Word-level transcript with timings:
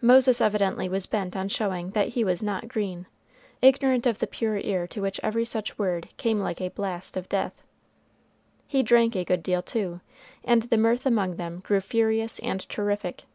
Moses 0.00 0.40
evidently 0.40 0.88
was 0.88 1.06
bent 1.06 1.36
on 1.36 1.48
showing 1.48 1.90
that 1.90 2.08
he 2.08 2.24
was 2.24 2.42
not 2.42 2.66
green, 2.66 3.06
ignorant 3.62 4.04
of 4.04 4.18
the 4.18 4.26
pure 4.26 4.58
ear 4.58 4.88
to 4.88 5.00
which 5.00 5.20
every 5.22 5.44
such 5.44 5.78
word 5.78 6.08
came 6.16 6.40
like 6.40 6.56
the 6.58 6.70
blast 6.70 7.16
of 7.16 7.28
death. 7.28 7.62
He 8.66 8.82
drank 8.82 9.14
a 9.14 9.24
great 9.24 9.44
deal, 9.44 9.62
too, 9.62 10.00
and 10.44 10.64
the 10.64 10.76
mirth 10.76 11.06
among 11.06 11.36
them 11.36 11.60
grew 11.60 11.80
furious 11.80 12.40
and 12.40 12.68
terrific. 12.68 13.26